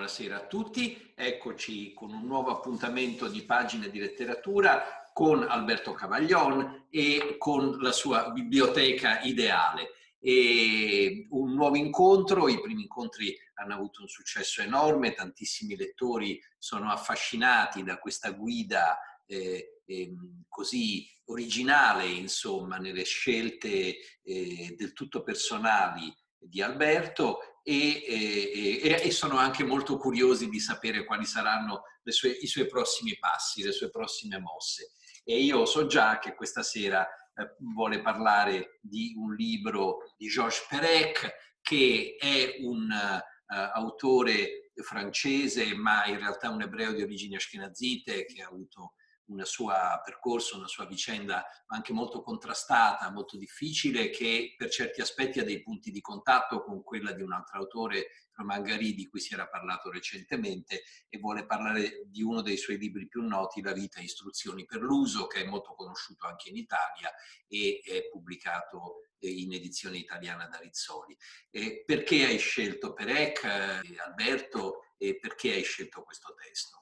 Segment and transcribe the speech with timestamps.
[0.00, 1.12] buonasera a tutti.
[1.14, 7.92] Eccoci con un nuovo appuntamento di pagine di letteratura con Alberto Cavaglion e con la
[7.92, 9.90] sua biblioteca ideale.
[10.18, 16.90] E un nuovo incontro, i primi incontri hanno avuto un successo enorme, tantissimi lettori sono
[16.90, 20.14] affascinati da questa guida eh, eh,
[20.48, 29.36] così originale, insomma, nelle scelte eh, del tutto personali di Alberto e, e, e, sono
[29.36, 34.38] anche molto curiosi di sapere quali saranno sue, i suoi prossimi passi, le sue prossime
[34.38, 34.92] mosse.
[35.24, 40.66] E io so già che questa sera eh, vuole parlare di un libro di Georges
[40.68, 48.24] Perec, che è un uh, autore francese, ma in realtà un ebreo di origini ashkenazite,
[48.24, 48.94] che ha avuto
[49.30, 49.72] un suo
[50.04, 55.62] percorso, una sua vicenda anche molto contrastata, molto difficile, che per certi aspetti ha dei
[55.62, 58.08] punti di contatto con quella di un altro autore,
[58.40, 63.06] Mangari, di cui si era parlato recentemente, e vuole parlare di uno dei suoi libri
[63.06, 67.12] più noti, La vita e istruzioni per l'uso, che è molto conosciuto anche in Italia
[67.46, 71.14] e è pubblicato in edizione italiana da Rizzoli.
[71.50, 76.79] E perché hai scelto Perec, eh, Alberto, e perché hai scelto questo testo?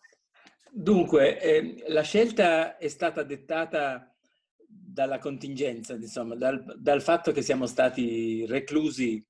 [0.70, 4.14] Dunque, eh, la scelta è stata dettata
[4.66, 9.24] dalla contingenza, insomma, dal, dal, fatto che siamo stati reclusi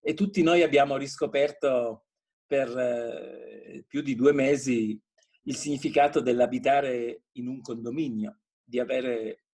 [0.00, 2.06] e tutti noi abbiamo riscoperto
[2.46, 5.00] per eh, più di due mesi
[5.42, 9.44] il significato dell'abitare in un condominio, di avere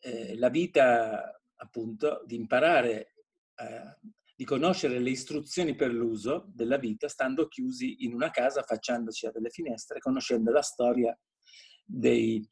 [0.00, 3.14] eh, la vita, appunto, di imparare
[4.38, 9.32] di conoscere le istruzioni per l'uso della vita stando chiusi in una casa, affacciandoci a
[9.32, 11.18] delle finestre, conoscendo la storia
[11.84, 12.48] dei,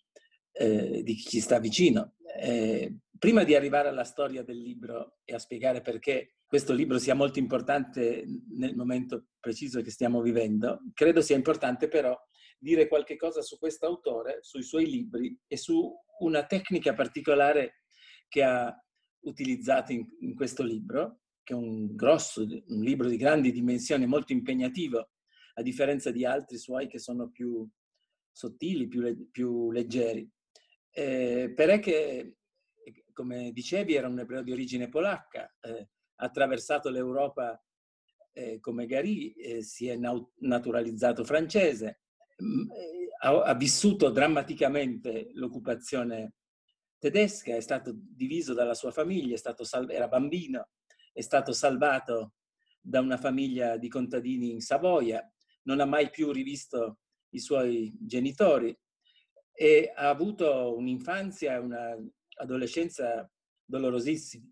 [0.51, 2.17] eh, di chi sta vicino.
[2.41, 7.15] Eh, prima di arrivare alla storia del libro e a spiegare perché questo libro sia
[7.15, 8.25] molto importante
[8.57, 12.19] nel momento preciso che stiamo vivendo, credo sia importante però
[12.59, 17.85] dire qualche cosa su questo autore, sui suoi libri e su una tecnica particolare
[18.27, 18.77] che ha
[19.21, 24.33] utilizzato in, in questo libro, che è un grosso, un libro di grandi dimensioni, molto
[24.33, 25.11] impegnativo,
[25.55, 27.65] a differenza di altri suoi che sono più
[28.33, 30.29] sottili, più, più leggeri.
[30.91, 32.39] Eh, perché,
[33.13, 37.63] come dicevi, era un ebreo di origine polacca, eh, ha attraversato l'Europa
[38.33, 42.01] eh, come Gary, eh, si è naturalizzato francese,
[42.43, 46.35] mm, eh, ha, ha vissuto drammaticamente l'occupazione
[46.99, 50.71] tedesca, è stato diviso dalla sua famiglia, salvo, era bambino,
[51.17, 52.35] è stato salvato
[52.79, 55.27] da una famiglia di contadini in Savoia,
[55.63, 56.99] non ha mai più rivisto
[57.31, 58.79] i suoi genitori
[59.51, 63.31] e ha avuto un'infanzia e un'adolescenza
[63.65, 64.47] dolorosissima.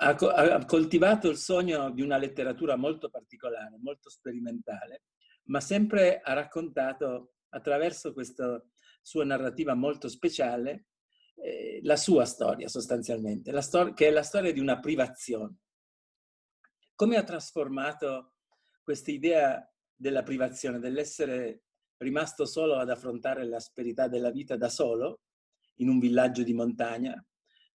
[0.00, 5.02] Ha, ha, coltivato il sogno di una letteratura molto particolare, molto sperimentale,
[5.48, 8.64] ma sempre ha raccontato attraverso questa
[9.02, 10.86] sua narrativa molto speciale
[11.34, 15.58] eh, la sua storia sostanzialmente, la stor- che è la storia di una privazione
[16.98, 18.32] come ha trasformato
[18.82, 19.64] questa idea
[19.94, 21.62] della privazione, dell'essere
[21.98, 25.20] rimasto solo ad affrontare l'asperità della vita da solo
[25.76, 27.24] in un villaggio di montagna.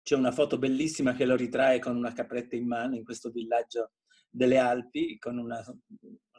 [0.02, 3.92] C'è una foto bellissima che lo ritrae con una capretta in mano in questo villaggio
[4.28, 5.62] delle Alpi, con una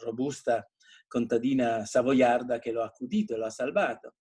[0.02, 0.70] robusta
[1.08, 4.16] contadina savoiarda che lo ha accudito e lo ha salvato.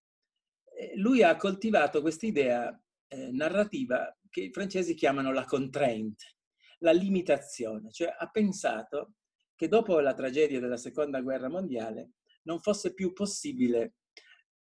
[0.94, 6.36] Lui ha coltivato questa idea eh, narrativa che i francesi chiamano la contrainte,
[6.82, 9.14] la limitazione, cioè ha pensato
[9.54, 12.12] che dopo la tragedia della seconda guerra mondiale
[12.42, 13.94] non fosse più possibile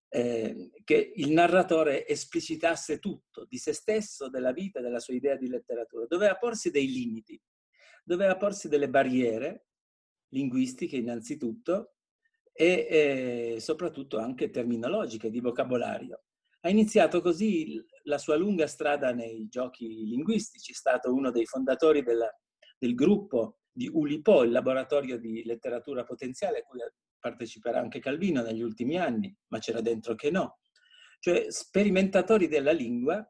[0.09, 5.49] eh, che il narratore esplicitasse tutto di se stesso, della vita, della sua idea di
[5.49, 6.07] letteratura.
[6.07, 7.41] Doveva porsi dei limiti,
[8.05, 9.67] doveva porsi delle barriere
[10.29, 11.95] linguistiche innanzitutto
[12.53, 16.25] e eh, soprattutto anche terminologiche, di vocabolario.
[16.63, 22.03] Ha iniziato così la sua lunga strada nei giochi linguistici, è stato uno dei fondatori
[22.03, 22.31] della,
[22.79, 26.81] del gruppo di Ulipo, il laboratorio di letteratura potenziale a cui
[27.19, 30.59] parteciperà anche Calvino negli ultimi anni, ma c'era dentro che no.
[31.19, 33.27] Cioè sperimentatori della lingua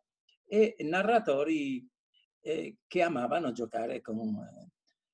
[0.47, 1.89] e narratori
[2.41, 4.71] eh, che amavano giocare con, eh,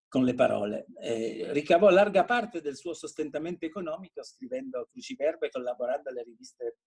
[0.08, 0.86] con le parole.
[1.00, 6.78] Eh, ricavò larga parte del suo sostentamento economico scrivendo cruciverbe e collaborando alle riviste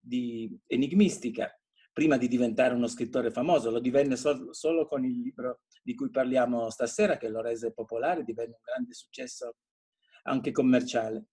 [0.00, 1.54] di enigmistica,
[1.92, 3.70] prima di diventare uno scrittore famoso.
[3.70, 8.24] Lo divenne sol- solo con il libro di cui parliamo stasera, che lo rese popolare,
[8.24, 9.56] divenne un grande successo
[10.24, 11.26] anche commerciale.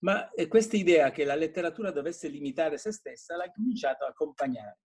[0.00, 4.78] Ma eh, questa idea che la letteratura dovesse limitare se stessa l'ha cominciato a accompagnare.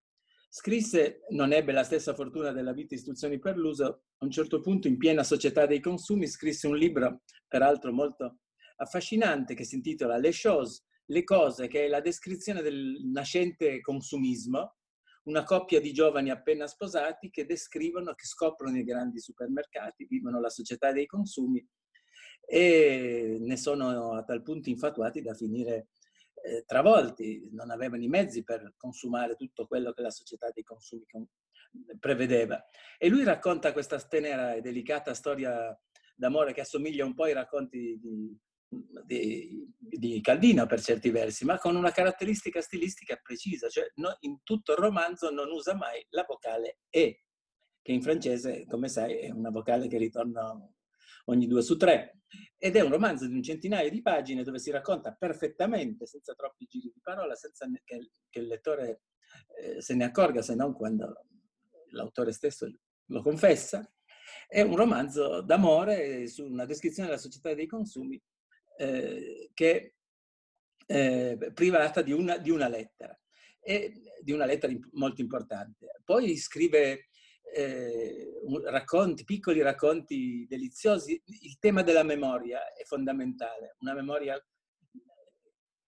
[0.50, 4.88] Scrisse, non ebbe la stessa fortuna della vita istruzioni per l'uso, a un certo punto
[4.88, 8.40] in piena società dei consumi scrisse un libro, peraltro molto
[8.78, 14.76] affascinante che si intitola Les choses, le cose, che è la descrizione del nascente consumismo,
[15.26, 20.50] una coppia di giovani appena sposati che descrivono, che scoprono i grandi supermercati, vivono la
[20.50, 21.66] società dei consumi
[22.48, 25.88] e ne sono a tal punto infatuati da finire
[26.44, 31.06] eh, travolti, non avevano i mezzi per consumare tutto quello che la società dei consumi
[32.00, 32.64] prevedeva.
[32.98, 35.78] E lui racconta questa tenera e delicata storia
[36.16, 38.38] d'amore che assomiglia un po' ai racconti di,
[39.06, 44.44] di, di Calvino per certi versi, ma con una caratteristica stilistica precisa, cioè no, in
[44.44, 47.26] tutto il romanzo non usa mai la vocale E,
[47.82, 50.58] che in francese, come sai, è una vocale che ritorna
[51.26, 52.22] ogni due su tre.
[52.58, 56.66] Ed è un romanzo di un centinaio di pagine dove si racconta perfettamente, senza troppi
[56.68, 59.04] giri di parola, senza che, che il lettore
[59.62, 61.26] eh, se ne accorga, se non quando
[61.92, 62.68] l'autore stesso
[63.06, 63.88] lo confessa.
[64.48, 68.22] È un romanzo d'amore su una descrizione della società dei consumi
[68.78, 69.94] eh, che
[70.86, 73.18] è eh, privata di una, di una, lettera,
[73.62, 76.02] e di una lettera molto importante.
[76.04, 77.08] Poi scrive
[77.54, 78.34] eh,
[78.66, 81.22] racconti, piccoli racconti deliziosi.
[81.26, 84.40] Il tema della memoria è fondamentale, una memoria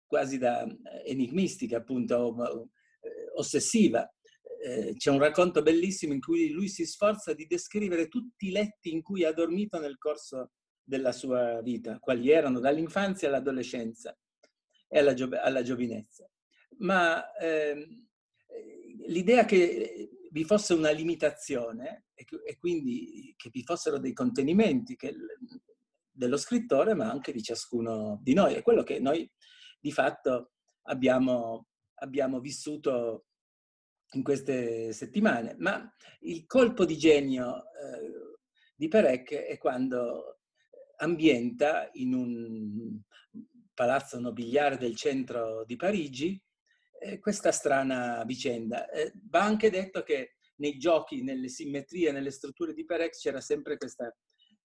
[0.06, 2.70] quasi da eh, enigmistica, appunto,
[3.02, 4.10] eh, ossessiva.
[4.98, 9.04] C'è un racconto bellissimo in cui lui si sforza di descrivere tutti i letti in
[9.04, 10.54] cui ha dormito nel corso
[10.86, 14.16] della sua vita, quali erano dall'infanzia all'adolescenza
[14.88, 16.30] e alla, gio- alla giovinezza.
[16.78, 18.08] Ma ehm,
[19.08, 25.16] l'idea che vi fosse una limitazione e, e quindi che vi fossero dei contenimenti che,
[26.12, 28.54] dello scrittore, ma anche di ciascuno di noi.
[28.54, 29.30] È quello che noi
[29.80, 30.52] di fatto
[30.84, 33.26] abbiamo, abbiamo vissuto
[34.12, 35.56] in queste settimane.
[35.58, 35.92] Ma
[36.22, 38.38] il colpo di genio eh,
[38.76, 40.35] di Perec è quando
[40.98, 43.02] ambienta in un
[43.74, 46.42] palazzo nobiliare del centro di Parigi
[47.00, 48.90] eh, questa strana vicenda.
[48.90, 53.78] Eh, va anche detto che nei giochi, nelle simmetrie, nelle strutture di Perex c'era sempre
[53.78, 54.14] questa,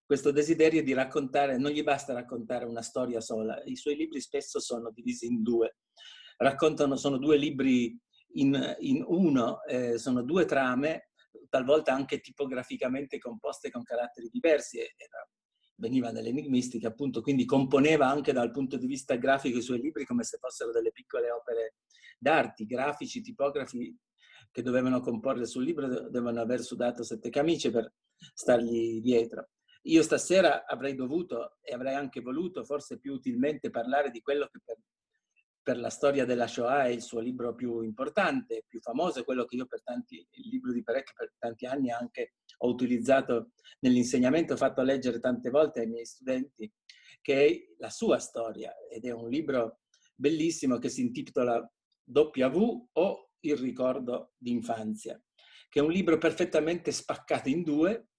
[0.04, 4.60] questo desiderio di raccontare, non gli basta raccontare una storia sola, i suoi libri spesso
[4.60, 5.76] sono divisi in due.
[6.36, 7.98] Raccontano, sono due libri
[8.34, 11.10] in, in uno, eh, sono due trame,
[11.48, 14.78] talvolta anche tipograficamente composte con caratteri diversi.
[14.78, 15.28] Era
[15.80, 20.22] veniva dall'enigmistica, appunto, quindi componeva anche dal punto di vista grafico i suoi libri come
[20.22, 21.76] se fossero delle piccole opere
[22.18, 23.96] d'arte, grafici, tipografi
[24.52, 27.92] che dovevano comporre sul libro, devono aver sudato sette camicie per
[28.34, 29.48] stargli dietro.
[29.84, 34.60] Io stasera avrei dovuto e avrei anche voluto forse più utilmente parlare di quello che
[34.62, 34.76] per
[35.62, 39.44] per la storia della Shoah è il suo libro più importante, più famoso, è quello
[39.44, 44.54] che io per tanti, il libro di Perec per tanti anni anche ho utilizzato nell'insegnamento,
[44.54, 46.70] ho fatto leggere tante volte ai miei studenti,
[47.20, 49.80] che è la sua storia ed è un libro
[50.14, 51.70] bellissimo che si intitola
[52.04, 55.20] W o Il ricordo d'infanzia,
[55.68, 58.09] che è un libro perfettamente spaccato in due,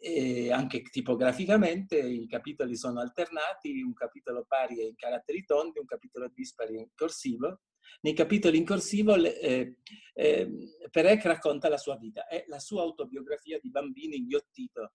[0.00, 5.86] e anche tipograficamente i capitoli sono alternati, un capitolo pari è in caratteri tondi, un
[5.86, 7.60] capitolo dispari in corsivo.
[8.00, 9.76] Nei capitoli in corsivo eh,
[10.14, 10.50] eh,
[10.90, 14.92] Perec racconta la sua vita, è la sua autobiografia di bambino inghiottito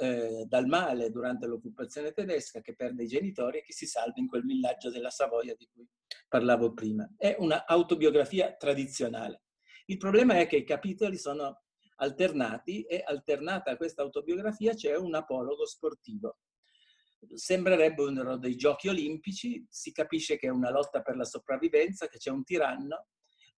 [0.00, 4.26] eh, dal male durante l'occupazione tedesca che perde i genitori e che si salva in
[4.26, 5.86] quel villaggio della Savoia di cui
[6.28, 7.08] parlavo prima.
[7.16, 9.42] È un'autobiografia tradizionale.
[9.86, 11.62] Il problema è che i capitoli sono
[12.00, 16.38] alternati e alternata a questa autobiografia c'è un apologo sportivo.
[17.34, 22.30] Sembrerebbero dei giochi olimpici, si capisce che è una lotta per la sopravvivenza, che c'è
[22.30, 23.06] un tiranno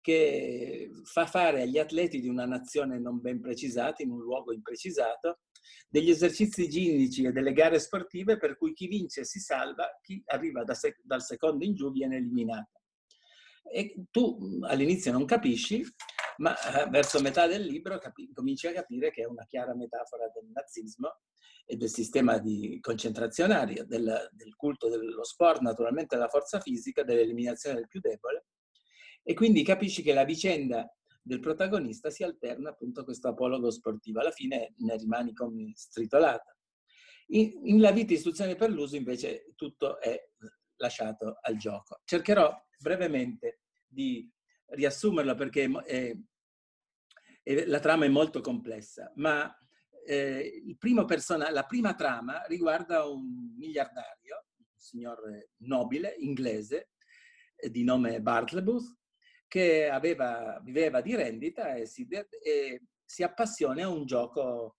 [0.02, 5.38] che fa fare agli atleti di una nazione non ben precisata, in un luogo imprecisato,
[5.88, 10.64] degli esercizi ginnici e delle gare sportive per cui chi vince si salva, chi arriva
[10.64, 12.81] da sec- dal secondo in giù viene eliminato.
[13.62, 15.82] E tu all'inizio non capisci,
[16.38, 20.28] ma eh, verso metà del libro capi- cominci a capire che è una chiara metafora
[20.28, 21.20] del nazismo
[21.64, 27.76] e del sistema di concentrazionario, del, del culto dello sport, naturalmente della forza fisica, dell'eliminazione
[27.76, 28.46] del più debole,
[29.22, 30.92] e quindi capisci che la vicenda
[31.22, 34.18] del protagonista si alterna appunto a questo apologo sportivo.
[34.18, 36.56] Alla fine ne rimani come stritolata.
[37.28, 40.20] In, in La vita istruzione per l'uso invece tutto è
[40.82, 42.00] lasciato al gioco.
[42.04, 44.28] Cercherò brevemente di
[44.66, 46.16] riassumerla perché è,
[47.42, 49.56] è, la trama è molto complessa, ma
[50.04, 50.62] eh,
[51.50, 55.20] la prima trama riguarda un miliardario, un signor
[55.58, 56.90] nobile inglese
[57.56, 58.98] eh, di nome Bartlebooth,
[59.46, 64.78] che aveva, viveva di rendita e si, e si appassiona a un gioco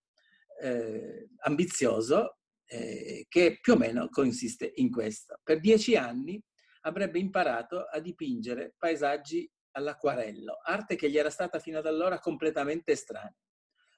[0.60, 2.40] eh, ambizioso,
[2.74, 5.38] eh, che più o meno consiste in questo.
[5.42, 6.42] Per dieci anni
[6.82, 12.92] avrebbe imparato a dipingere paesaggi all'acquarello, arte che gli era stata fino ad allora completamente
[12.92, 13.34] estranea.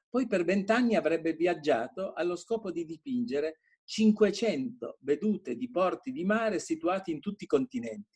[0.09, 6.59] Poi per vent'anni avrebbe viaggiato allo scopo di dipingere 500 vedute di porti di mare
[6.59, 8.15] situati in tutti i continenti.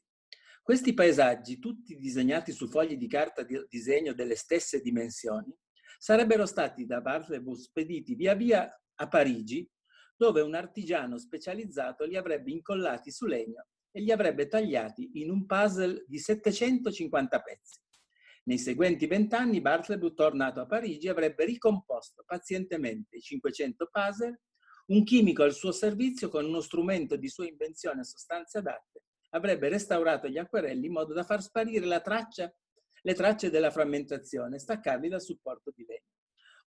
[0.62, 5.55] Questi paesaggi, tutti disegnati su fogli di carta di disegno delle stesse dimensioni,
[5.99, 9.69] sarebbero stati da Bartleby spediti via via a Parigi,
[10.21, 15.47] dove un artigiano specializzato li avrebbe incollati su legno e li avrebbe tagliati in un
[15.47, 17.81] puzzle di 750 pezzi.
[18.45, 24.43] Nei seguenti vent'anni Bartleby, tornato a Parigi, avrebbe ricomposto pazientemente i 500 puzzle,
[24.89, 29.71] un chimico al suo servizio con uno strumento di sua invenzione a sostanze adatte, avrebbe
[29.71, 32.55] restaurato gli acquerelli in modo da far sparire traccia,
[33.00, 36.20] le tracce della frammentazione e staccarli dal supporto di legno.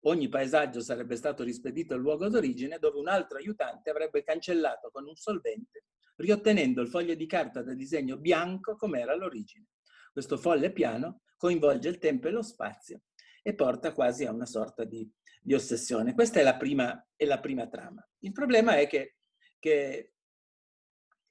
[0.05, 5.07] Ogni paesaggio sarebbe stato rispedito al luogo d'origine dove un altro aiutante avrebbe cancellato con
[5.07, 5.85] un solvente,
[6.17, 9.67] riottenendo il foglio di carta da disegno bianco come era all'origine.
[10.13, 13.03] Questo folle piano coinvolge il tempo e lo spazio
[13.43, 15.09] e porta quasi a una sorta di,
[15.41, 16.15] di ossessione.
[16.15, 18.05] Questa è la, prima, è la prima trama.
[18.21, 19.19] Il problema è che,
[19.61, 20.15] che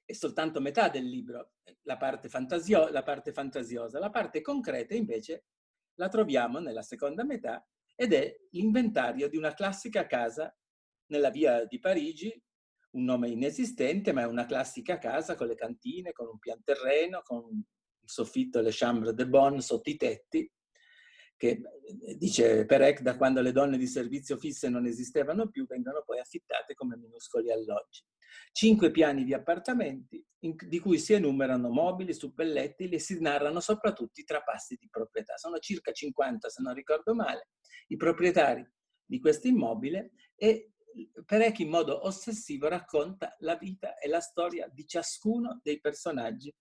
[0.02, 1.52] è soltanto metà del libro,
[1.82, 3.98] la parte, fantasio, la parte fantasiosa.
[3.98, 5.44] La parte concreta invece
[5.96, 7.62] la troviamo nella seconda metà
[8.02, 10.52] ed è l'inventario di una classica casa
[11.12, 12.36] nella via di Parigi,
[12.96, 17.22] un nome inesistente, ma è una classica casa con le cantine, con un pian terreno,
[17.22, 20.50] con il soffitto le chambre de bonne sotto i tetti,
[21.36, 21.60] che
[22.00, 26.18] eh, dice Perec da quando le donne di servizio fisse non esistevano più, vengono poi
[26.18, 28.02] affittate come minuscoli alloggi.
[28.52, 34.20] Cinque piani di appartamenti in, di cui si enumerano mobili, suppellettili e si narrano soprattutto
[34.20, 35.36] i trapassi di proprietà.
[35.36, 37.48] Sono circa 50, se non ricordo male,
[37.88, 38.66] i proprietari
[39.04, 40.72] di questo immobile e
[41.24, 46.54] Perec in modo ossessivo racconta la vita e la storia di ciascuno dei personaggi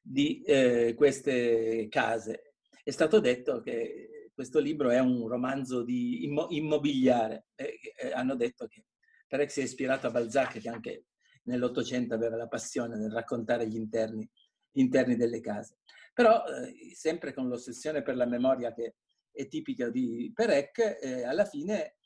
[0.00, 2.54] di eh, queste case.
[2.82, 7.46] È stato detto che questo libro è un romanzo immo- immobiliare.
[7.54, 8.84] Eh, eh, hanno detto che
[9.26, 11.04] Perec si è ispirato a Balzac, che anche
[11.44, 14.28] nell'Ottocento aveva la passione nel raccontare gli interni,
[14.70, 15.78] gli interni delle case.
[16.12, 18.96] Però, eh, sempre con l'ossessione per la memoria che
[19.30, 21.96] è tipica di Perec, eh, alla fine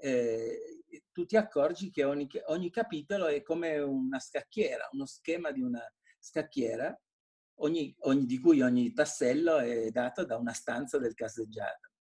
[0.00, 5.62] eh, tu ti accorgi che ogni, ogni, capitolo è come una scacchiera, uno schema di
[5.62, 5.82] una
[6.18, 6.94] scacchiera,
[7.60, 11.93] ogni, ogni, di cui ogni tassello è dato da una stanza del caseggiato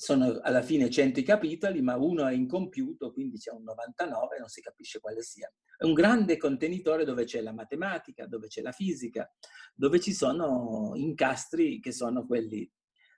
[0.00, 4.60] sono alla fine 100 capitoli, ma uno è incompiuto, quindi c'è un 99, non si
[4.60, 5.52] capisce quale sia.
[5.76, 9.28] È un grande contenitore dove c'è la matematica, dove c'è la fisica,
[9.74, 12.70] dove ci sono incastri che sono quelli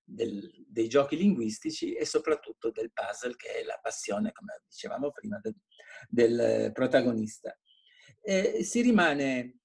[0.03, 5.39] del, dei giochi linguistici e soprattutto del puzzle, che è la passione, come dicevamo prima,
[5.39, 5.55] del,
[6.09, 7.55] del protagonista.
[8.23, 9.59] E si rimane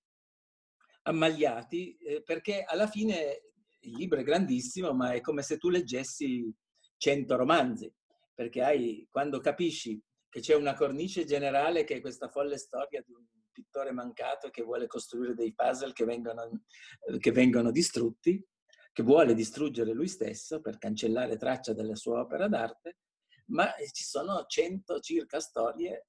[1.04, 6.54] ammagliati eh, perché alla fine il libro è grandissimo, ma è come se tu leggessi
[6.98, 7.94] 100 romanzi,
[8.34, 13.14] perché hai, quando capisci che c'è una cornice generale che è questa folle storia di
[13.14, 16.64] un pittore mancato che vuole costruire dei puzzle che vengono,
[17.20, 18.46] che vengono distrutti,
[18.92, 22.98] che vuole distruggere lui stesso per cancellare traccia della sua opera d'arte,
[23.48, 26.08] ma ci sono 100 circa storie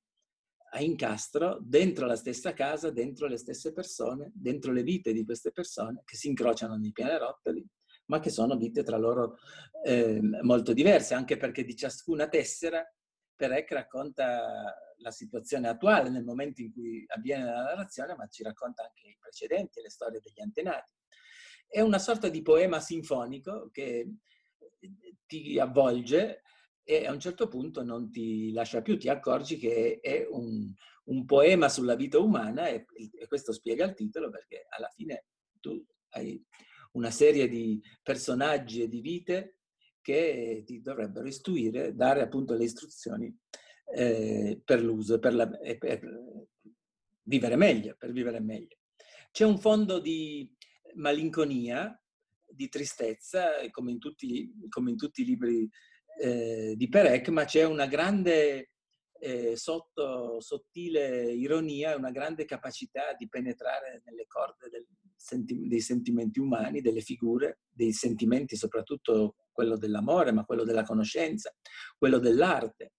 [0.70, 5.52] a incastro dentro la stessa casa, dentro le stesse persone, dentro le vite di queste
[5.52, 7.64] persone che si incrociano nei pianerottoli
[8.06, 9.38] ma che sono vite tra loro
[9.84, 12.84] eh, molto diverse, anche perché di ciascuna tessera
[13.34, 18.84] Perec racconta la situazione attuale nel momento in cui avviene la narrazione, ma ci racconta
[18.84, 20.92] anche i precedenti, le storie degli antenati.
[21.68, 24.08] È una sorta di poema sinfonico che
[25.26, 26.42] ti avvolge
[26.82, 30.72] e a un certo punto non ti lascia più, ti accorgi che è un,
[31.04, 32.86] un poema sulla vita umana e,
[33.18, 35.26] e questo spiega il titolo perché alla fine
[35.60, 36.42] tu hai
[36.96, 39.58] una serie di personaggi e di vite
[40.00, 43.34] che ti dovrebbero istruire, dare appunto le istruzioni
[43.94, 46.00] eh, per l'uso per, la, e per
[47.22, 48.76] vivere meglio, per vivere meglio.
[49.30, 50.50] C'è un fondo di
[50.94, 52.00] malinconia,
[52.48, 55.68] di tristezza, come in tutti, come in tutti i libri
[56.20, 58.70] eh, di Perec, ma c'è una grande
[59.18, 64.86] eh, sotto sottile ironia una grande capacità di penetrare nelle corde del,
[65.16, 71.54] senti, dei sentimenti umani, delle figure, dei sentimenti, soprattutto quello dell'amore, ma quello della conoscenza,
[71.96, 72.92] quello dell'arte.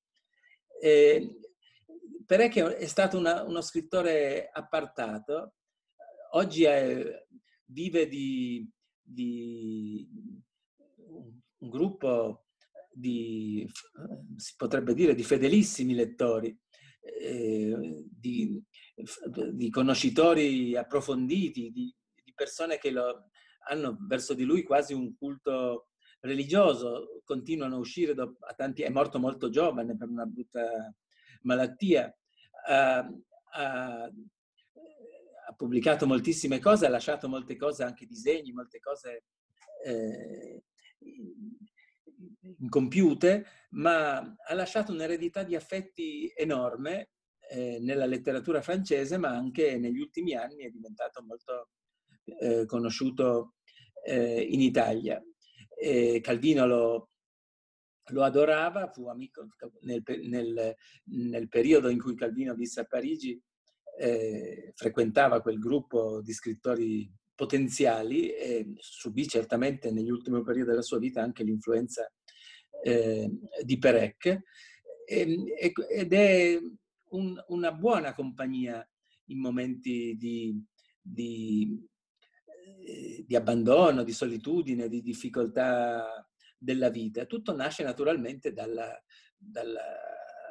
[0.82, 1.40] Eh,
[2.26, 5.54] Perecchio è stato una, uno scrittore appartato,
[6.32, 7.26] oggi è,
[7.66, 8.70] vive di,
[9.02, 10.08] di
[11.60, 12.48] un gruppo
[12.92, 13.68] di,
[14.36, 16.58] si potrebbe dire, di fedelissimi lettori.
[17.20, 18.62] eh, di,
[19.54, 21.96] di, conoscitori approfonditi, di, di
[22.38, 23.30] persone che lo,
[23.70, 25.90] hanno verso di lui quasi un culto
[26.20, 30.94] religioso, continuano a uscire, dopo, a tanti, è morto molto giovane per una brutta
[31.42, 32.16] malattia,
[32.68, 39.24] ha, ha, ha, pubblicato moltissime cose, ha lasciato molte cose, anche disegni, molte cose
[39.84, 40.64] eh,
[42.60, 47.10] incompiute, ma ha lasciato un'eredità di affetti enorme
[47.50, 51.70] eh, nella letteratura francese, ma anche negli ultimi anni è diventato molto
[52.40, 53.56] eh, conosciuto
[54.04, 55.22] eh, in Italia.
[56.22, 57.10] Calvino lo,
[58.06, 59.48] lo, adorava, fu amico
[59.82, 63.40] nel, nel, nel, periodo in cui Calvino visse a Parigi,
[64.00, 70.98] eh, frequentava quel gruppo di scrittori potenziali e subì certamente negli ultimi periodi della sua
[70.98, 72.12] vita anche l'influenza
[72.84, 73.30] eh,
[73.64, 74.42] di Perec
[75.06, 76.60] ed è
[77.10, 78.86] un, una buona compagnia
[79.26, 80.62] in momenti di,
[81.00, 81.88] di,
[82.88, 86.26] eh, di, abbandono, di solitudine, di difficoltà
[86.58, 87.26] della vita.
[87.26, 88.98] Tutto nasce naturalmente dalla,
[89.36, 89.84] dalla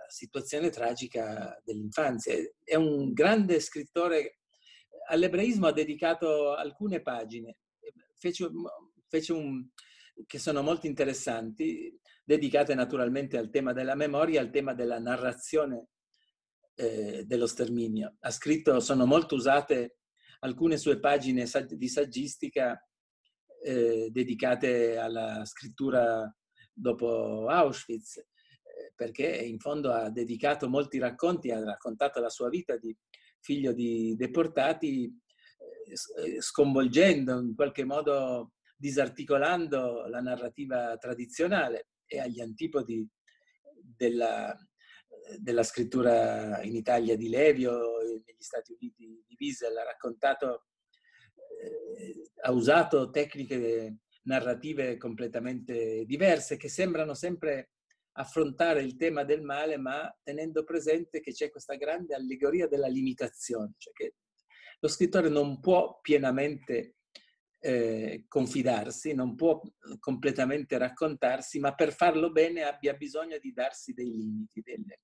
[0.09, 2.35] situazione tragica dell'infanzia.
[2.63, 4.41] È un grande scrittore,
[5.09, 7.57] all'ebraismo ha dedicato alcune pagine,
[8.19, 8.51] fece,
[9.09, 9.67] fece un,
[10.27, 15.89] che sono molto interessanti, dedicate naturalmente al tema della memoria, al tema della narrazione
[16.75, 18.17] eh, dello sterminio.
[18.21, 19.96] Ha scritto, sono molto usate
[20.41, 22.81] alcune sue pagine di saggistica
[23.63, 26.33] eh, dedicate alla scrittura
[26.73, 32.77] dopo Auschwitz, eh, perché in fondo ha dedicato molti racconti, ha raccontato la sua vita
[32.77, 32.97] di
[33.41, 42.41] figlio di deportati, eh, eh, sconvolgendo, in qualche modo disarticolando la narrativa tradizionale e agli
[42.41, 43.09] antipodi
[43.97, 44.55] della,
[45.39, 50.67] della scrittura in Italia di Levio, negli Stati Uniti di Wiesel, ha raccontato,
[51.63, 57.71] eh, ha usato tecniche narrative completamente diverse che sembrano sempre
[58.19, 63.75] affrontare il tema del male, ma tenendo presente che c'è questa grande allegoria della limitazione,
[63.77, 64.15] cioè che
[64.81, 66.97] lo scrittore non può pienamente
[67.59, 69.61] eh, confidarsi, non può
[69.99, 75.01] completamente raccontarsi, ma per farlo bene abbia bisogno di darsi dei limiti, delle,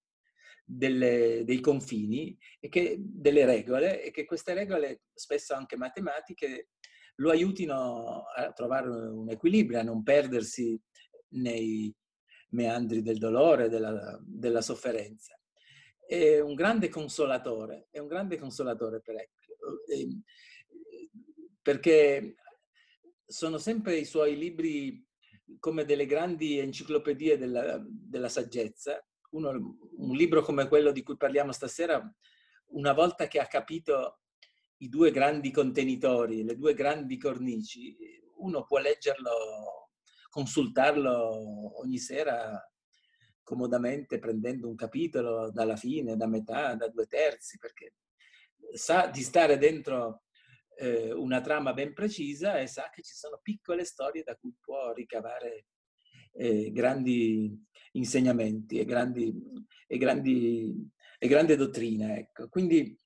[0.75, 6.71] delle, dei confini, e che, delle regole, e che queste regole, spesso anche matematiche,
[7.17, 10.81] lo aiutino a trovare un equilibrio, a non perdersi
[11.35, 11.95] nei
[12.51, 15.39] meandri del dolore, della, della sofferenza.
[16.05, 19.41] È un grande consolatore, è un grande consolatore per Ecco,
[21.63, 22.35] perché
[23.25, 25.07] sono sempre i suoi libri
[25.59, 29.05] come delle grandi enciclopedie della, della saggezza.
[29.33, 29.51] Uno,
[29.97, 32.03] un libro come quello di cui parliamo stasera,
[32.73, 34.21] una volta che ha capito
[34.79, 37.97] i due grandi contenitori, le due grandi cornici,
[38.37, 39.91] uno può leggerlo,
[40.29, 42.61] consultarlo ogni sera
[43.43, 47.95] comodamente prendendo un capitolo dalla fine, da metà, da due terzi, perché
[48.75, 50.25] sa di stare dentro
[50.77, 54.93] eh, una trama ben precisa e sa che ci sono piccole storie da cui può
[54.93, 55.67] ricavare
[56.35, 57.57] eh, grandi
[57.93, 59.35] insegnamenti e grandi,
[59.87, 62.17] e grandi, e grande dottrina.
[62.17, 62.49] Ecco.
[62.49, 62.97] Quindi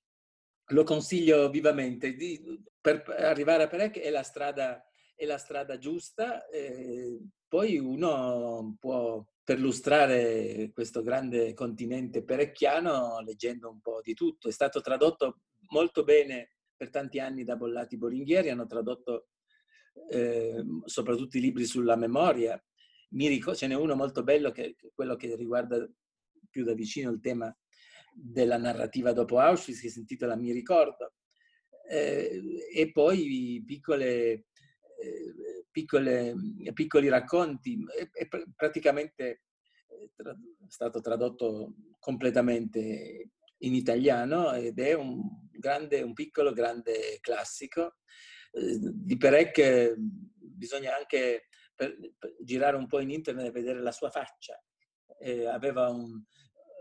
[0.70, 2.14] lo consiglio vivamente.
[2.14, 4.84] Di, per arrivare a Perec è la strada,
[5.14, 13.80] è la strada giusta, eh, poi uno può perlustrare questo grande continente perecchiano leggendo un
[13.80, 14.48] po' di tutto.
[14.48, 19.28] È stato tradotto molto bene per tanti anni da Bollati Boringhieri, hanno tradotto
[20.10, 22.60] eh, soprattutto i libri sulla memoria.
[23.10, 25.88] Ricordo, ce n'è uno molto bello, che è quello che riguarda
[26.50, 27.54] più da vicino il tema
[28.12, 31.14] della narrativa dopo Auschwitz, che si intitola Mi ricordo.
[31.88, 32.40] Eh,
[32.74, 34.44] e poi piccole, eh,
[35.70, 36.34] piccole,
[36.72, 39.42] piccoli racconti, è, è praticamente
[39.88, 45.20] è stato tradotto completamente in italiano ed è un,
[45.52, 47.96] grande, un piccolo grande classico.
[48.52, 53.92] Eh, di Perec bisogna anche per, per girare un po' in internet e vedere la
[53.92, 54.60] sua faccia.
[55.20, 56.24] Eh, aveva un,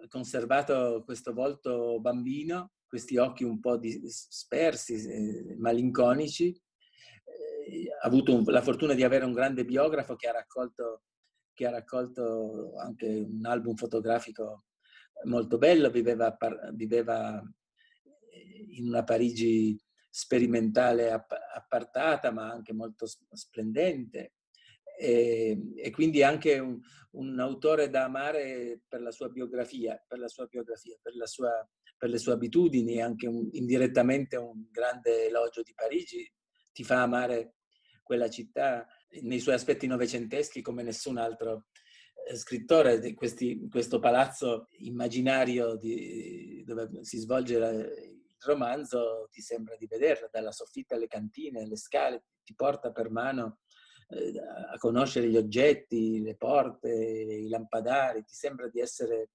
[0.07, 6.59] conservato questo volto bambino, questi occhi un po' dispersi, malinconici.
[7.25, 11.03] Eh, ha avuto un, la fortuna di avere un grande biografo che ha raccolto,
[11.53, 14.65] che ha raccolto anche un album fotografico
[15.23, 16.35] molto bello, viveva,
[16.73, 19.79] viveva eh, in una Parigi
[20.09, 24.34] sperimentale appartata ma anche molto splendente
[24.97, 26.79] e, e quindi anche un,
[27.11, 31.51] un, autore da amare per la sua biografia, per la sua biografia, per, la sua,
[31.97, 36.31] per le sue abitudini, anche un, indirettamente un grande elogio di Parigi,
[36.71, 37.55] ti fa amare
[38.03, 38.87] quella città
[39.21, 41.67] nei suoi aspetti novecenteschi come nessun altro
[42.27, 49.41] eh, scrittore di questi, questo palazzo immaginario di, dove si svolge la, il romanzo ti
[49.41, 53.59] sembra di vederlo, dalla soffitta alle cantine, alle scale, ti porta per mano
[54.07, 59.31] a conoscere gli oggetti, le porte, i lampadari, ti sembra di essere,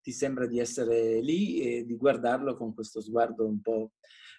[0.00, 3.92] sembra di essere lì e di guardarlo con questo sguardo un po'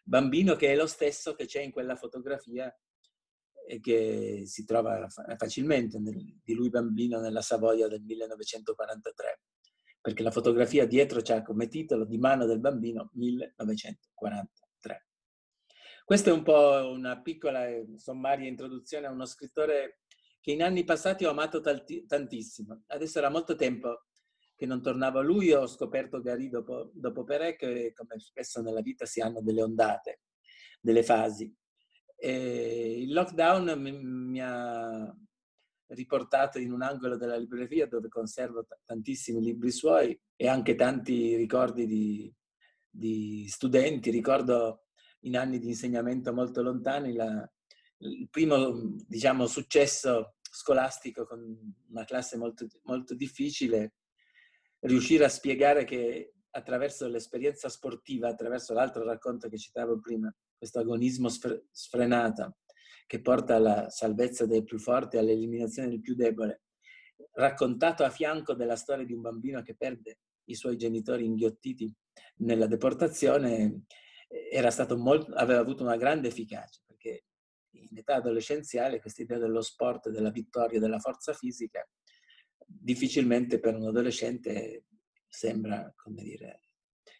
[0.03, 2.73] bambino che è lo stesso che c'è in quella fotografia
[3.67, 9.41] e che si trova facilmente nel, di lui bambino nella Savoia del 1943,
[9.99, 14.64] perché la fotografia dietro c'ha come titolo Di mano del bambino 1943.
[16.05, 20.01] Questa è un po' una piccola e sommaria introduzione a uno scrittore
[20.39, 22.83] che in anni passati ho amato tanti, tantissimo.
[22.85, 24.03] Adesso era molto tempo
[24.55, 29.05] che non tornavo lui, ho scoperto Gary dopo, dopo Perec e come spesso nella vita
[29.07, 30.21] si hanno delle ondate,
[30.79, 31.51] delle fasi.
[32.15, 35.11] E il lockdown mi, mi, ha
[35.87, 41.35] riportato in un angolo della libreria dove conservo t- tantissimi libri suoi e anche tanti
[41.35, 42.31] ricordi di,
[42.87, 44.11] di studenti.
[44.11, 44.84] Ricordo
[45.25, 47.47] in anni di insegnamento molto lontani la,
[47.99, 53.95] il primo diciamo, successo scolastico con una classe molto, molto difficile,
[54.79, 61.27] riuscire a spiegare che attraverso l'esperienza sportiva, attraverso l'altro racconto che citavo prima, questo agonismo
[61.29, 62.57] sfrenato
[63.07, 66.63] che porta alla salvezza del più forte all'eliminazione del più debole,
[67.33, 71.93] raccontato a fianco della storia di un bambino che perde i suoi genitori inghiottiti
[72.37, 73.83] nella deportazione,
[74.97, 77.25] molto, aveva avuto una grande efficacia, perché
[77.71, 81.87] in età adolescenziale questa idea dello sport, della vittoria, della forza fisica,
[82.65, 84.85] difficilmente per un adolescente
[85.27, 86.61] sembra, come dire,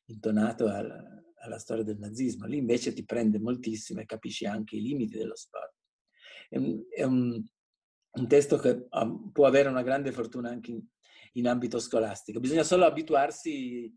[0.06, 2.46] intonato al, alla storia del nazismo.
[2.46, 5.74] Lì invece ti prende moltissimo e capisci anche i limiti dello sport.
[6.50, 7.44] È un, è un,
[8.12, 8.88] un testo che
[9.32, 10.82] può avere una grande fortuna anche in,
[11.34, 12.40] in ambito scolastico.
[12.40, 13.94] Bisogna solo abituarsi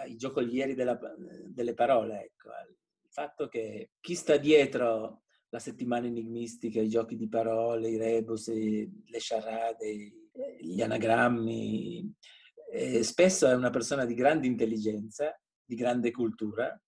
[0.00, 0.98] ai giocolieri della,
[1.46, 2.76] delle parole, ecco, al
[3.08, 8.88] fatto che chi sta dietro la settimana enigmistica, i giochi di parole, i rebus, le
[9.18, 10.12] charade,
[10.60, 12.14] gli anagrammi,
[12.72, 16.80] eh, spesso è una persona di grande intelligenza, di grande cultura.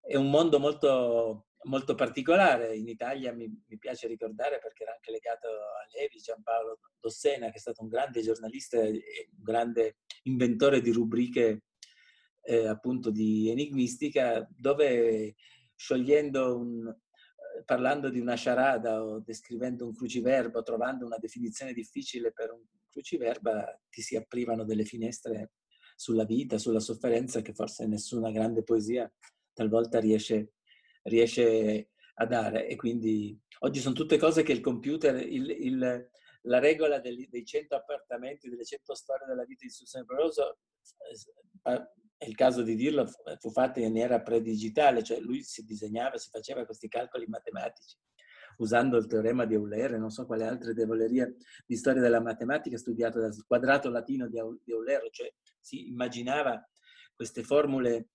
[0.00, 2.76] È un mondo molto, molto particolare.
[2.76, 7.56] In Italia mi, mi, piace ricordare perché era anche legato a Levi, Giampaolo Dossena, che
[7.56, 11.62] è stato un grande giornalista e un grande inventore di rubriche
[12.48, 15.34] eh, appunto di enigmistica, dove
[15.74, 16.96] sciogliendo un,
[17.66, 23.78] parlando di una charada o descrivendo un cruciverbo, trovando una definizione difficile per un cruciverba,
[23.90, 25.52] ti si aprivano delle finestre
[25.94, 29.12] sulla vita, sulla sofferenza che forse nessuna grande poesia
[29.52, 30.54] talvolta riesce,
[31.02, 32.66] riesce a dare.
[32.66, 36.10] E quindi oggi sono tutte cose che il computer, il, il,
[36.42, 40.60] la regola dei, dei 100 appartamenti, delle 100 storie della vita di Susanne Barroso
[41.64, 43.06] eh, è il caso di dirlo,
[43.38, 47.96] fu fatta in era predigitale, cioè lui si disegnava, si faceva questi calcoli matematici
[48.58, 52.76] usando il teorema di Euler e non so quale altre devolerie di storia della matematica
[52.76, 56.68] studiata dal quadrato latino di Euler, cioè si immaginava
[57.14, 58.10] queste formule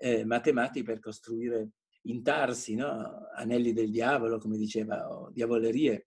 [0.00, 1.70] eh, matematiche per costruire
[2.02, 3.28] intarsi, no?
[3.34, 6.06] anelli del diavolo, come diceva, o diavolerie.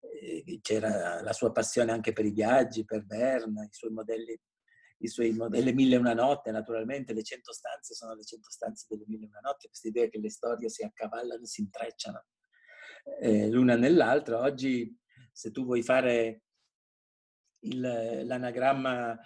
[0.00, 4.38] Eh, c'era la sua passione anche per i viaggi, per Verne, i suoi modelli
[4.98, 8.86] i suoi modelli Mille e una notte, naturalmente le cento stanze sono le cento stanze
[8.88, 12.24] delle Mille e una notte, questa idea che le storie si accavallano, si intrecciano
[13.20, 14.40] eh, l'una nell'altra.
[14.40, 14.96] Oggi
[15.32, 16.42] se tu vuoi fare
[17.60, 19.18] il, l'anagramma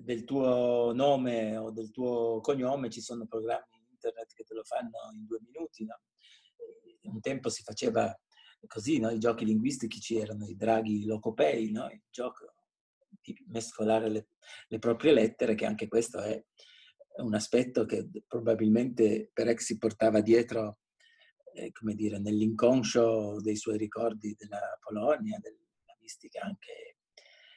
[0.00, 5.10] del tuo nome o del tuo cognome, ci sono programmi internet che te lo fanno
[5.14, 5.84] in due minuti.
[5.84, 6.00] No?
[7.02, 8.16] Un tempo si faceva
[8.66, 9.10] così, no?
[9.10, 11.90] i giochi linguistici erano i draghi locopei, no?
[11.90, 12.54] il gioco
[13.20, 14.28] di mescolare le,
[14.68, 16.42] le, proprie lettere, che anche questo è
[17.22, 20.78] un aspetto che probabilmente Perec si portava dietro,
[21.54, 25.56] eh, come dire, nell'inconscio dei suoi ricordi della Polonia, della
[26.00, 26.98] mistica anche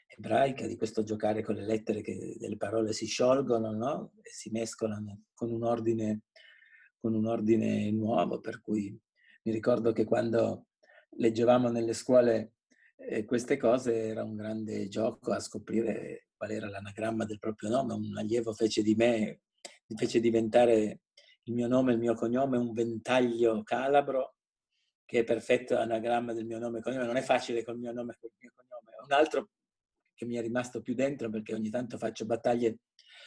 [0.08, 4.14] ebraica, di questo giocare con le lettere che delle parole si sciolgono no?
[4.22, 6.24] e si mescolano con un, ordine,
[7.00, 8.98] con un ordine nuovo, per cui
[9.44, 10.68] mi ricordo che quando
[11.12, 12.54] leggevamo nelle scuole
[13.04, 17.94] e queste cose era un grande gioco a scoprire qual era l'anagramma del proprio nome.
[17.94, 19.42] Un allievo fece di me,
[19.88, 21.02] mi fece diventare
[21.44, 24.36] il mio nome, il mio cognome, un ventaglio calabro
[25.06, 28.14] che è perfetto anagramma del mio nome e cognome, non è facile col mio nome
[28.14, 28.96] e col mio cognome.
[29.04, 29.50] Un altro
[30.14, 32.80] che mi è rimasto più dentro perché ogni tanto faccio battaglie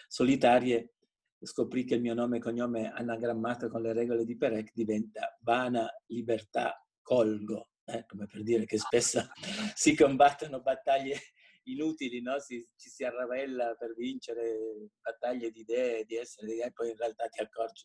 [0.09, 0.95] solitarie,
[1.41, 5.87] scoprì che il mio nome e cognome anagrammato con le regole di Perec diventa vana
[6.07, 9.27] libertà colgo, eh, come per dire che spesso
[9.75, 11.19] si combattono battaglie
[11.65, 12.39] inutili, no?
[12.41, 17.27] si, ci si arravella per vincere battaglie di idee, di essere, e poi in realtà
[17.29, 17.85] ti accorgi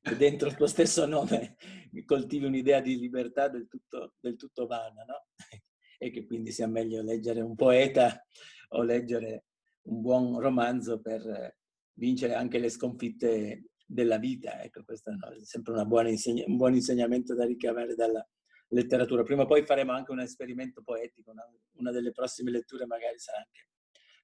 [0.00, 1.56] che dentro il tuo stesso nome
[2.04, 5.26] coltivi un'idea di libertà del tutto, del tutto vana, no?
[5.98, 8.24] e che quindi sia meglio leggere un poeta
[8.70, 9.46] o leggere
[9.88, 11.56] un buon romanzo per
[11.94, 14.62] vincere anche le sconfitte della vita.
[14.62, 15.74] Ecco, questo è sempre
[16.08, 18.26] insegna- un buon insegnamento da ricavare dalla
[18.68, 19.22] letteratura.
[19.22, 23.38] Prima o poi faremo anche un esperimento poetico, una, una delle prossime letture magari sarà
[23.38, 23.68] anche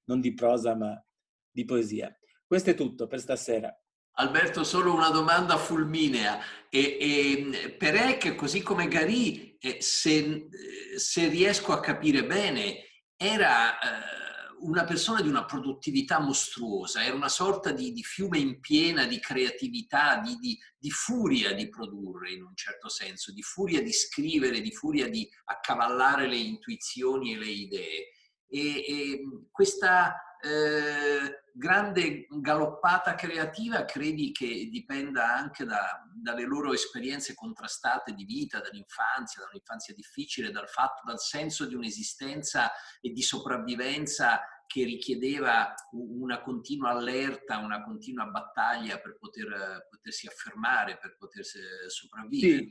[0.05, 1.03] non di prosa ma
[1.49, 2.15] di poesia.
[2.45, 3.75] Questo è tutto per stasera.
[4.17, 6.39] Alberto, solo una domanda fulminea.
[6.69, 10.47] E, e Perec, così come Gary, eh, se,
[10.95, 12.83] se, riesco a capire bene,
[13.17, 14.24] era eh,
[14.59, 19.19] una persona di una produttività mostruosa, era una sorta di, di fiume in piena di
[19.19, 24.61] creatività, di, di, di, furia di produrre in un certo senso, di furia di scrivere,
[24.61, 28.09] di furia di accavallare le intuizioni e le idee.
[28.47, 37.33] E, e questa eh, grande galoppata creativa credi che dipenda anche da, dalle loro esperienze
[37.33, 43.23] contrastate di vita, dall'infanzia, da un'infanzia difficile, dal fatto, dal senso di un'esistenza e di
[43.23, 51.59] sopravvivenza che richiedeva una continua allerta, una continua battaglia per poter, potersi affermare, per potersi
[51.87, 52.67] sopravvivere.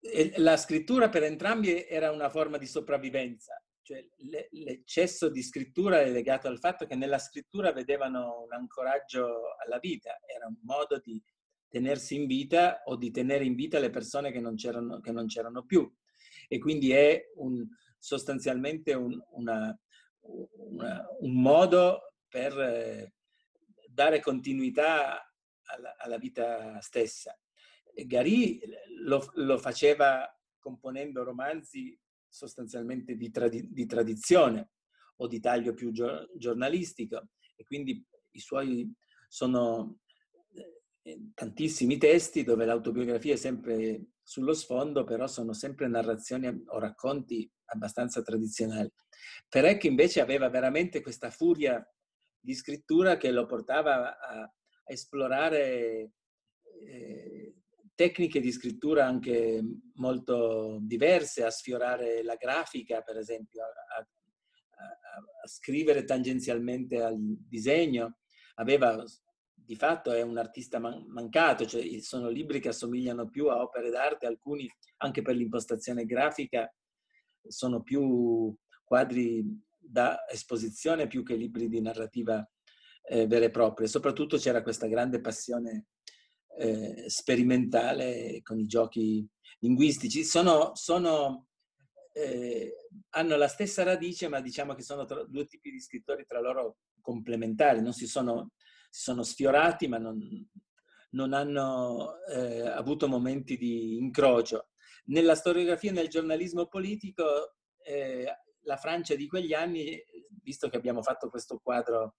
[0.00, 0.32] Sì.
[0.36, 4.06] La scrittura per entrambi era una forma di sopravvivenza cioè,
[4.50, 10.20] l'eccesso di scrittura è legato al fatto che nella scrittura vedevano un ancoraggio alla vita,
[10.26, 11.20] era un modo di
[11.66, 15.26] tenersi in vita o di tenere in vita le persone che non c'erano, che non
[15.26, 15.92] c'erano più.
[16.46, 17.66] E quindi è un,
[17.98, 19.76] sostanzialmente un, una,
[20.20, 23.14] una, un, modo per eh,
[23.88, 25.32] dare continuità
[25.64, 27.36] alla, alla, vita stessa.
[27.92, 28.60] Gary
[29.02, 31.98] lo, lo faceva componendo romanzi
[32.30, 34.70] sostanzialmente di, tradi- di tradizione
[35.16, 38.90] o di taglio più gio- giornalistico e quindi i suoi
[39.28, 39.98] sono
[41.02, 47.50] eh, tantissimi testi dove l'autobiografia è sempre sullo sfondo, però sono sempre narrazioni o racconti
[47.66, 48.90] abbastanza tradizionali.
[49.48, 51.84] Perec invece aveva veramente questa furia
[52.38, 54.52] di scrittura che lo portava a
[54.84, 56.12] esplorare
[56.86, 57.39] eh,
[58.00, 59.62] tecniche di scrittura anche
[59.96, 64.06] molto diverse, a sfiorare la grafica, per esempio, a, a,
[65.42, 68.20] a scrivere tangenzialmente al disegno.
[68.54, 69.04] Aveva,
[69.52, 73.90] di fatto, è un artista man, mancato, cioè sono libri che assomigliano più a opere
[73.90, 74.66] d'arte, alcuni
[75.02, 76.74] anche per l'impostazione grafica
[77.46, 79.44] sono più quadri
[79.78, 82.42] da esposizione più che libri di narrativa
[83.02, 83.86] eh, vera e propria.
[83.86, 85.88] Soprattutto c'era questa grande passione
[86.58, 89.26] eh, sperimentale con i giochi
[89.60, 90.24] linguistici.
[90.24, 91.48] Sono, sono,
[92.12, 96.40] eh, hanno la stessa radice, ma diciamo che sono tra, due tipi di scrittori tra
[96.40, 98.52] loro complementari, non si sono,
[98.90, 100.18] si sono sfiorati, ma non,
[101.10, 104.68] non hanno eh, avuto momenti di incrocio.
[105.06, 108.26] Nella storiografia e nel giornalismo politico, eh,
[108.64, 109.98] la Francia di quegli anni,
[110.42, 112.16] visto che abbiamo fatto questo quadro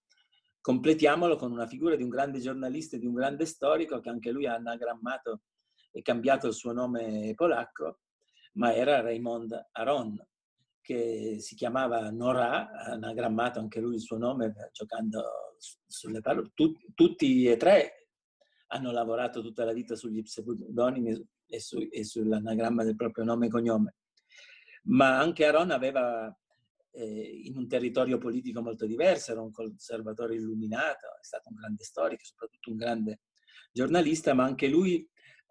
[0.61, 4.31] completiamolo con una figura di un grande giornalista e di un grande storico che anche
[4.31, 5.41] lui ha anagrammato
[5.91, 8.01] e cambiato il suo nome polacco,
[8.53, 10.23] ma era Raymond Aron,
[10.79, 15.23] che si chiamava Nora, anagrammato anche lui il suo nome giocando
[15.57, 16.51] sulle parole.
[16.53, 18.07] Tut, tutti e tre
[18.67, 23.49] hanno lavorato tutta la vita sugli pseudonimi e, su, e sull'anagramma del proprio nome e
[23.49, 23.95] cognome.
[24.83, 26.33] Ma anche Aron aveva
[26.91, 31.83] eh, in un territorio politico molto diverso, era un conservatore illuminato, è stato un grande
[31.83, 33.21] storico, soprattutto un grande
[33.71, 35.07] giornalista, ma anche lui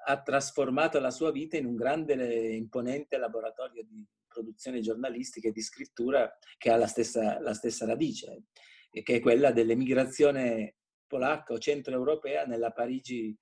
[0.07, 5.53] ha trasformato la sua vita in un grande e imponente laboratorio di produzione giornalistica e
[5.53, 8.45] di scrittura che ha la stessa, la stessa radice,
[8.91, 10.77] che è quella dell'emigrazione
[11.07, 13.37] polacca o centroeuropea nella Parigi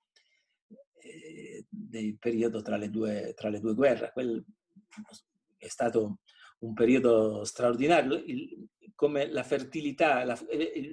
[1.01, 4.11] eh, del periodo tra le due, tra le due guerre.
[4.11, 4.43] Quel
[5.57, 6.19] è stato
[6.59, 10.37] un periodo straordinario, il, come la fertilità, la,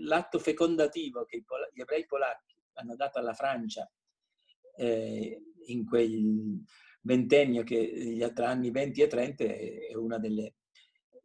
[0.02, 3.90] l'atto fecondativo che gli ebrei polacchi hanno dato alla Francia
[4.76, 6.62] eh, in quel
[7.02, 10.54] ventennio che tra anni 20 e 30 è una delle,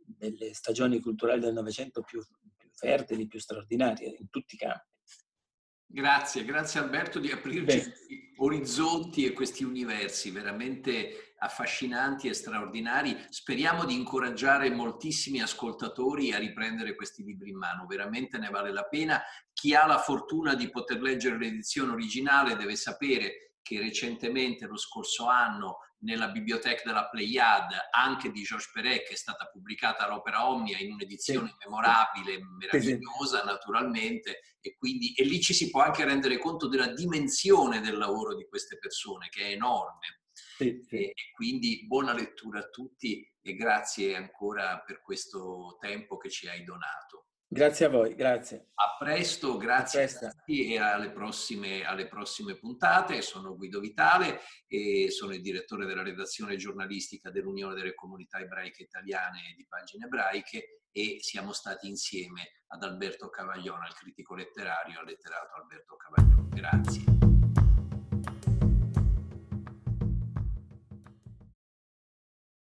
[0.06, 2.21] delle stagioni culturali del Novecento più,
[2.58, 4.89] più fertili, più straordinarie in tutti i campi.
[5.86, 8.34] Grazie, grazie Alberto di aprirci Beh.
[8.38, 13.25] orizzonti e questi universi veramente affascinanti e straordinari.
[13.30, 18.84] Speriamo di incoraggiare moltissimi ascoltatori a riprendere questi libri in mano, veramente ne vale la
[18.84, 19.21] pena.
[19.54, 25.27] Chi ha la fortuna di poter leggere l'edizione originale deve sapere che recentemente, lo scorso
[25.27, 30.93] anno, nella biblioteca della Pleiad, anche di Georges Perec, è stata pubblicata l'opera Omnia in
[30.93, 31.56] un'edizione sì.
[31.65, 33.45] memorabile, meravigliosa sì.
[33.45, 38.36] naturalmente, e, quindi, e lì ci si può anche rendere conto della dimensione del lavoro
[38.36, 40.21] di queste persone, che è enorme.
[40.62, 46.30] Sì, e, e quindi buona lettura a tutti e grazie ancora per questo tempo che
[46.30, 47.28] ci hai donato.
[47.54, 48.69] Grazie a voi, grazie.
[48.76, 50.26] A presto, grazie a, presto.
[50.28, 53.21] a tutti e alle prossime, alle prossime puntate.
[53.21, 59.54] Sono Guido Vitale e sono il direttore della redazione giornalistica dell'Unione delle Comunità Ebraiche Italiane
[59.58, 65.56] di Pagine Ebraiche e siamo stati insieme ad Alberto Cavaglione, al critico letterario, al letterato
[65.56, 66.47] Alberto Cavaglione.
[66.50, 67.31] Grazie.